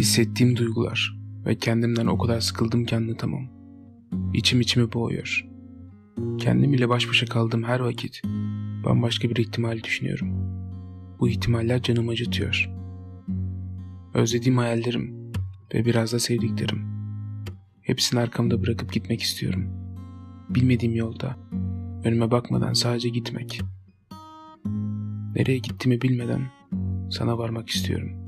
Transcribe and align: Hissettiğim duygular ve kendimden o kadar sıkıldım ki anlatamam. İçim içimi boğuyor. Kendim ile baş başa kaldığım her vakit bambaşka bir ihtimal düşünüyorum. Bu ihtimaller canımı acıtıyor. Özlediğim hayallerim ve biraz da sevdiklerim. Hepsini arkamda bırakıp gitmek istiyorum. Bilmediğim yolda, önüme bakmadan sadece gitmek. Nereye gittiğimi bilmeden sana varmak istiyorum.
Hissettiğim 0.00 0.56
duygular 0.56 1.16
ve 1.46 1.58
kendimden 1.58 2.06
o 2.06 2.18
kadar 2.18 2.40
sıkıldım 2.40 2.84
ki 2.84 2.96
anlatamam. 2.96 3.48
İçim 4.34 4.60
içimi 4.60 4.92
boğuyor. 4.92 5.46
Kendim 6.38 6.74
ile 6.74 6.88
baş 6.88 7.08
başa 7.08 7.26
kaldığım 7.26 7.62
her 7.62 7.80
vakit 7.80 8.22
bambaşka 8.84 9.30
bir 9.30 9.36
ihtimal 9.36 9.82
düşünüyorum. 9.82 10.28
Bu 11.20 11.28
ihtimaller 11.28 11.82
canımı 11.82 12.10
acıtıyor. 12.10 12.70
Özlediğim 14.14 14.58
hayallerim 14.58 15.32
ve 15.74 15.84
biraz 15.84 16.12
da 16.12 16.18
sevdiklerim. 16.18 16.82
Hepsini 17.82 18.20
arkamda 18.20 18.62
bırakıp 18.62 18.92
gitmek 18.92 19.22
istiyorum. 19.22 19.64
Bilmediğim 20.48 20.94
yolda, 20.94 21.36
önüme 22.04 22.30
bakmadan 22.30 22.72
sadece 22.72 23.08
gitmek. 23.08 23.60
Nereye 25.36 25.58
gittiğimi 25.58 26.02
bilmeden 26.02 26.50
sana 27.10 27.38
varmak 27.38 27.68
istiyorum. 27.68 28.19